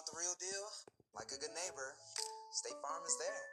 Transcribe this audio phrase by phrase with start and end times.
[0.00, 0.64] want the real deal?
[1.14, 1.94] Like a good neighbor,
[2.52, 3.44] State Farm is there.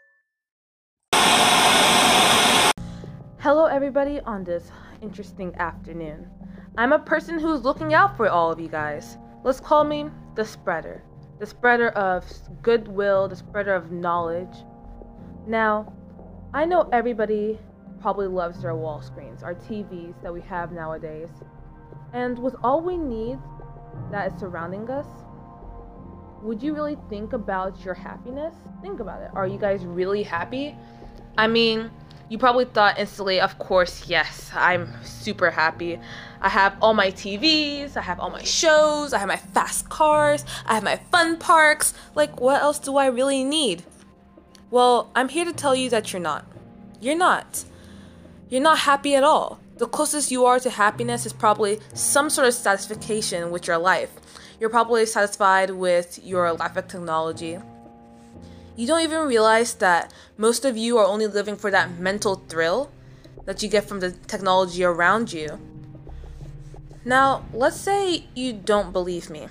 [3.40, 4.72] Hello, everybody, on this
[5.02, 6.30] interesting afternoon.
[6.78, 9.18] I'm a person who's looking out for all of you guys.
[9.44, 11.04] Let's call me the spreader.
[11.40, 12.24] The spreader of
[12.62, 14.56] goodwill, the spreader of knowledge.
[15.48, 15.94] Now,
[16.54, 17.60] I know everybody
[18.00, 21.30] probably loves their wall screens, our TVs that we have nowadays.
[22.14, 23.38] And with all we need
[24.12, 25.08] that is surrounding us,
[26.42, 28.54] would you really think about your happiness?
[28.82, 29.32] Think about it.
[29.34, 30.76] Are you guys really happy?
[31.38, 31.92] I mean,
[32.30, 36.00] you probably thought instantly, of course, yes, I'm super happy.
[36.42, 40.44] I have all my TVs, I have all my shows, I have my fast cars,
[40.66, 41.94] I have my fun parks.
[42.16, 43.84] Like, what else do I really need?
[44.70, 46.46] Well, I'm here to tell you that you're not.
[47.00, 47.64] You're not.
[48.50, 49.60] You're not happy at all.
[49.78, 54.10] The closest you are to happiness is probably some sort of satisfaction with your life.
[54.60, 57.60] You're probably satisfied with your life of technology.
[58.76, 62.92] You don't even realize that most of you are only living for that mental thrill
[63.46, 65.60] that you get from the technology around you.
[67.06, 69.48] Now, let's say you don't believe me.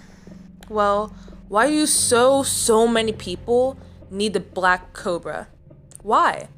[0.68, 1.14] Well,
[1.48, 3.78] why do so, so many people
[4.10, 5.46] need the Black Cobra?
[6.02, 6.48] Why?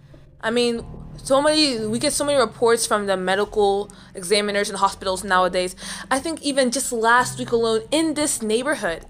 [0.41, 0.85] I mean,
[1.29, 5.77] so many we get so many reports from the medical examiners and hospitals nowadays.
[6.11, 9.05] I think even just last week alone in this neighborhood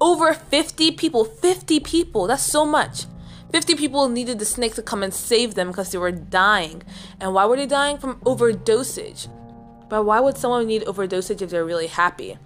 [0.00, 3.06] over 50 people 50 people that's so much.
[3.52, 6.82] 50 people needed the snake to come and save them because they were dying.
[7.20, 7.98] And why were they dying?
[7.98, 9.28] From overdosage.
[9.88, 12.36] But why would someone need overdosage if they're really happy?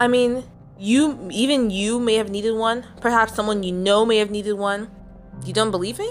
[0.00, 0.42] I mean
[0.76, 2.84] you even you may have needed one.
[3.00, 4.90] Perhaps someone you know may have needed one.
[5.44, 6.10] You don't believe me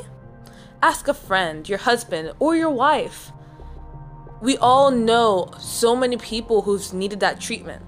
[0.82, 3.32] Ask a friend, your husband, or your wife.
[4.42, 7.84] We all know so many people who've needed that treatment.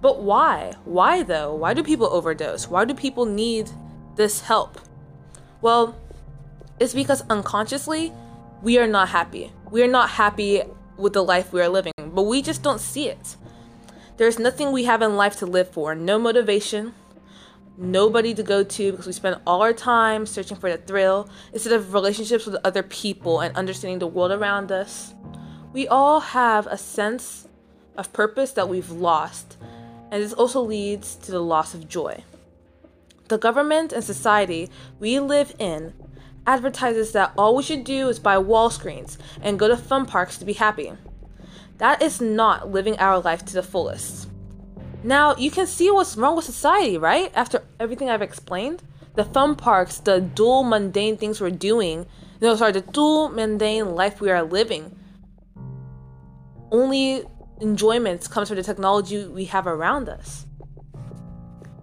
[0.00, 0.72] But why?
[0.84, 1.54] Why though?
[1.54, 2.68] Why do people overdose?
[2.68, 3.70] Why do people need
[4.16, 4.78] this help?
[5.60, 5.94] Well,
[6.78, 8.12] it's because unconsciously
[8.62, 9.52] we are not happy.
[9.70, 10.62] We are not happy
[10.96, 13.36] with the life we are living, but we just don't see it.
[14.16, 16.94] There's nothing we have in life to live for no motivation,
[17.80, 21.72] nobody to go to because we spend all our time searching for the thrill instead
[21.72, 25.14] of relationships with other people and understanding the world around us.
[25.72, 27.48] We all have a sense
[27.96, 29.56] of purpose that we've lost,
[30.10, 32.24] and this also leads to the loss of joy.
[33.28, 34.68] The government and society
[34.98, 35.94] we live in
[36.46, 40.36] advertises that all we should do is buy wall screens and go to fun parks
[40.38, 40.92] to be happy.
[41.78, 44.29] That is not living our life to the fullest.
[45.02, 47.32] Now, you can see what's wrong with society, right?
[47.34, 48.82] After everything I've explained.
[49.14, 52.06] The fun parks, the dual mundane things we're doing,
[52.40, 54.96] no, sorry, the dual mundane life we are living.
[56.70, 57.24] Only
[57.60, 60.46] enjoyments comes from the technology we have around us.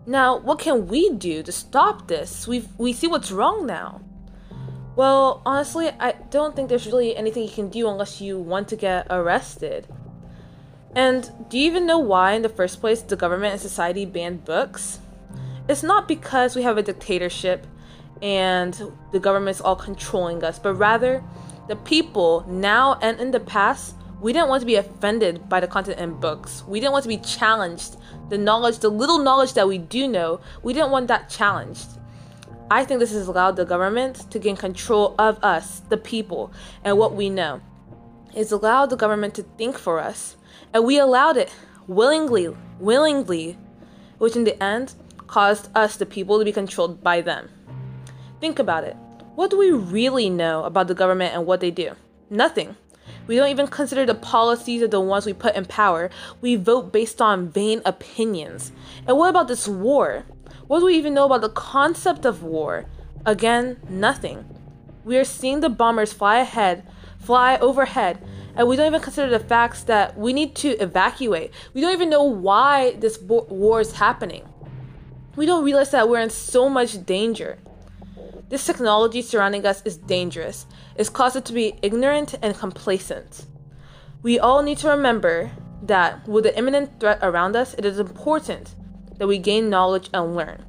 [0.06, 2.48] Now, what can we do to stop this?
[2.48, 4.02] We we see what's wrong now.
[4.96, 8.76] Well, honestly, I don't think there's really anything you can do unless you want to
[8.76, 9.86] get arrested.
[10.98, 14.46] And do you even know why, in the first place, the government and society banned
[14.46, 14.98] books?
[15.70, 17.68] It's not because we have a dictatorship
[18.20, 18.74] and
[19.12, 21.24] the government's all controlling us, but rather
[21.68, 25.68] the people now and in the past, we didn't want to be offended by the
[25.68, 26.64] content in books.
[26.68, 27.98] We didn't want to be challenged.
[28.30, 31.90] The knowledge, the little knowledge that we do know, we didn't want that challenged.
[32.72, 36.52] I think this has allowed the government to gain control of us, the people,
[36.84, 37.62] and what we know.
[38.36, 40.38] It's allowed the government to think for us
[40.74, 41.54] and we allowed it
[41.88, 43.58] willingly, willingly,
[44.18, 44.94] which in the end
[45.28, 47.50] caused us, the people, to be controlled by them.
[48.40, 48.96] Think about it.
[49.36, 51.94] What do we really know about the government and what they do?
[52.30, 52.76] Nothing.
[53.28, 56.10] We don't even consider the policies of the ones we put in power.
[56.42, 58.72] We vote based on vain opinions.
[59.06, 60.26] And what about this war?
[60.68, 62.86] What do we even know about the concept of war?
[63.26, 64.46] Again, nothing.
[65.04, 66.88] We are seeing the bombers fly ahead,
[67.20, 68.20] fly overhead,
[68.56, 71.52] and we don't even consider the facts that we need to evacuate.
[71.74, 74.48] We don't even know why this war is happening.
[75.36, 77.60] We don't realize that we're in so much danger.
[78.50, 80.66] This technology surrounding us is dangerous.
[80.96, 83.46] It's caused us to be ignorant and complacent.
[84.24, 85.52] We all need to remember
[85.84, 88.74] that with the imminent threat around us, it is important
[89.18, 90.66] that we gain knowledge and learn.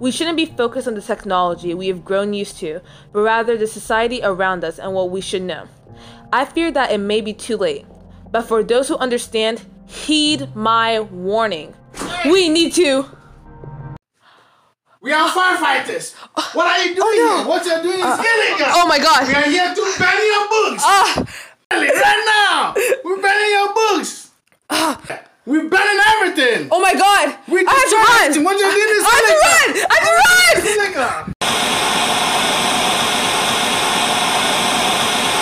[0.00, 2.80] We shouldn't be focused on the technology we have grown used to,
[3.12, 5.68] but rather the society around us and what we should know.
[6.32, 7.86] I fear that it may be too late.
[8.30, 11.74] But for those who understand, heed my warning.
[12.24, 13.06] We need to.
[15.00, 16.14] We are firefighters.
[16.54, 17.36] What are you doing oh, no.
[17.36, 17.48] here?
[17.48, 18.66] What you're doing is uh, illegal.
[18.70, 19.28] Oh my god.
[19.28, 20.82] We are here to ban your books.
[20.84, 21.24] Uh,
[21.70, 22.74] right now.
[23.04, 24.30] We're banning your books.
[24.70, 24.96] Uh,
[25.46, 26.23] We're banning everything
[26.54, 26.68] in.
[26.70, 27.34] Oh my god.
[27.50, 28.44] We I have to run.
[28.44, 29.68] Once you're I have to run.
[29.90, 29.96] I